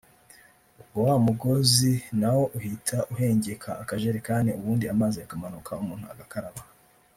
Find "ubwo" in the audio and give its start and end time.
0.81-0.99